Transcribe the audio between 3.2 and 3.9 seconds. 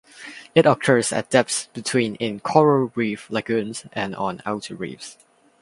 lagoons